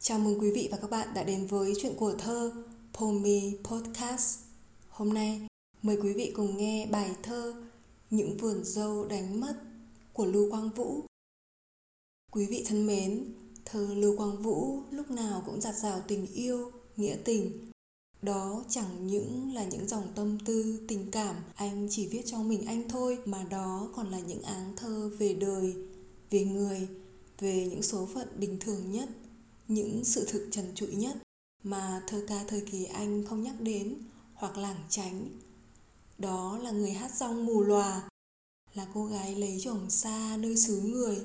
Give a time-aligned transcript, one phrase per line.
[0.00, 2.52] Chào mừng quý vị và các bạn đã đến với chuyện của thơ
[2.92, 4.38] Pomi Podcast.
[4.88, 5.46] Hôm nay,
[5.82, 7.54] mời quý vị cùng nghe bài thơ
[8.10, 9.54] Những vườn dâu đánh mất
[10.12, 11.04] của Lưu Quang Vũ.
[12.32, 16.72] Quý vị thân mến, thơ Lưu Quang Vũ lúc nào cũng giạt rào tình yêu,
[16.96, 17.70] nghĩa tình.
[18.22, 22.66] Đó chẳng những là những dòng tâm tư, tình cảm anh chỉ viết cho mình
[22.66, 25.74] anh thôi mà đó còn là những áng thơ về đời,
[26.30, 26.88] về người,
[27.38, 29.08] về những số phận bình thường nhất
[29.68, 31.16] những sự thực trần trụi nhất
[31.62, 33.98] mà thơ ca thời kỳ anh không nhắc đến
[34.34, 35.40] hoặc lảng tránh.
[36.18, 38.08] Đó là người hát rong mù lòa
[38.74, 41.18] là cô gái lấy chồng xa nơi xứ người,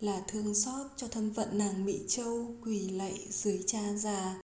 [0.00, 4.40] là thương xót cho thân phận nàng mỹ châu quỳ lạy dưới cha già.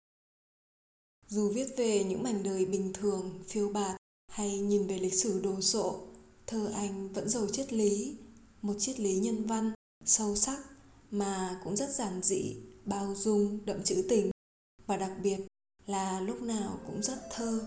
[1.27, 3.98] Dù viết về những mảnh đời bình thường, phiêu bạt
[4.31, 5.99] hay nhìn về lịch sử đồ sộ,
[6.48, 8.17] thơ anh vẫn giàu triết lý,
[8.62, 9.73] một triết lý nhân văn,
[10.05, 10.59] sâu sắc
[11.12, 14.31] mà cũng rất giản dị bao dung đậm trữ tình,
[14.88, 15.38] và đặc biệt
[15.88, 17.62] là lúc nào cũng rất thơ.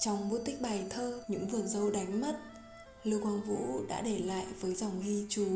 [0.00, 2.38] Trong bút tích bài thơ những vườn dâu đánh mất,
[3.04, 5.46] lưu quang vũ đã để lại với dòng ghi chú,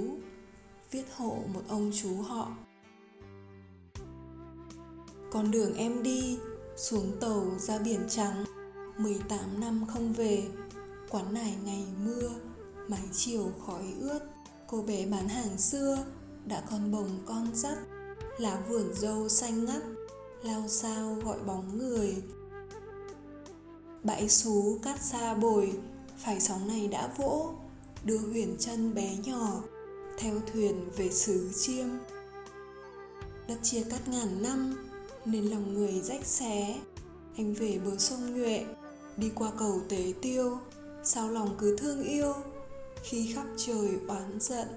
[0.90, 2.56] viết hộ một ông chú họ.
[5.30, 6.38] Con đường em đi,
[6.76, 8.44] xuống tàu ra biển trắng
[8.98, 10.44] 18 năm không về,
[11.10, 12.30] quán nải ngày mưa,
[12.88, 14.20] mái chiều khói ướt.
[14.66, 15.98] Cô bé bán hàng xưa,
[16.44, 17.78] đã con bồng con dắt
[18.38, 19.82] lá vườn dâu xanh ngắt,
[20.42, 22.16] lao sao gọi bóng người.
[24.02, 25.72] Bãi xú cát xa bồi,
[26.24, 27.54] phải sóng này đã vỗ,
[28.04, 29.62] đưa huyền chân bé nhỏ,
[30.18, 31.86] theo thuyền về xứ chiêm.
[33.48, 34.88] Đất chia cắt ngàn năm,
[35.24, 36.80] nên lòng người rách xé.
[37.36, 38.64] Anh về bờ sông nhuệ,
[39.16, 40.58] đi qua cầu tế tiêu,
[41.04, 42.34] sao lòng cứ thương yêu,
[43.02, 44.68] khi khắp trời oán giận.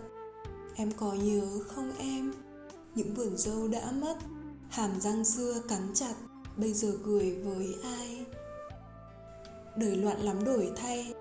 [0.76, 2.34] Em có nhớ không em?
[2.96, 4.16] Những vườn dâu đã mất,
[4.70, 6.14] hàm răng xưa cắn chặt,
[6.58, 8.26] bây giờ cười với ai?
[9.78, 11.14] Đời loạn lắm đổi thay,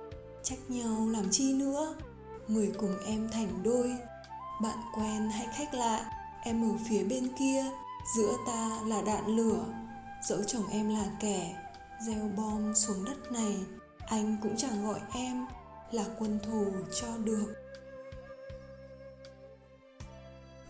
[0.43, 1.95] trách nhau làm chi nữa?
[2.49, 3.97] Người cùng em thành đôi,
[4.63, 6.11] bạn quen hay khách lạ,
[6.45, 7.65] em ở phía bên kia,
[8.17, 9.65] giữa ta là đạn lửa.
[10.29, 11.57] Dẫu chồng em là kẻ,
[12.07, 13.57] gieo bom xuống đất này,
[14.07, 15.47] anh cũng chẳng gọi em
[15.91, 16.67] là quân thù
[17.01, 17.62] cho được.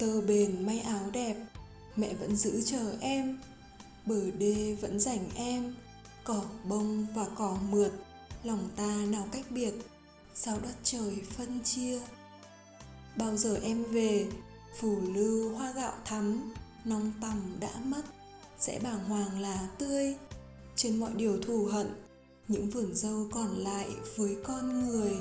[0.02, 1.36] Tơ bền may áo đẹp.
[1.96, 3.38] Mẹ vẫn giữ chờ em.
[4.06, 5.74] Bờ đê vẫn dành em.
[6.24, 7.92] Cỏ bông và cỏ mượt.
[8.44, 9.72] Lòng ta nào cách biệt.
[10.34, 12.00] Sao đất trời phân chia?
[13.16, 14.26] Bao giờ em về?
[14.80, 16.54] Phủ lưu hoa gạo thắm.
[16.84, 18.02] Nong tầm đã mất.
[18.58, 20.14] Sẽ bàng hoàng là tươi.
[20.76, 21.86] Trên mọi điều thù hận,
[22.48, 25.12] những vườn dâu còn lại với con người.